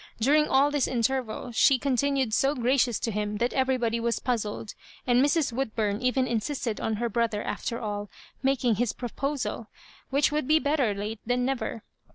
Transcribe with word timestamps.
During 0.19 0.47
all 0.47 0.71
this 0.71 0.87
interval 0.87 1.51
she 1.51 1.77
contmued 1.77 2.33
so 2.33 2.55
gradous 2.55 2.99
to 3.01 3.11
him 3.11 3.37
that 3.37 3.53
everybody 3.53 3.99
was 3.99 4.17
puzzled, 4.17 4.73
and 5.05 5.21
Mra 5.23 5.53
Woodbum 5.53 6.01
even 6.01 6.25
insisted 6.25 6.81
on 6.81 6.95
her 6.95 7.07
brother, 7.07 7.43
after 7.43 7.79
all, 7.79 8.09
making 8.41 8.77
his 8.77 8.93
proposal, 8.93 9.67
which 10.09 10.31
would 10.31 10.47
be 10.47 10.57
better 10.57 10.95
late 10.95 11.19
than 11.23 11.45
never. 11.45 11.83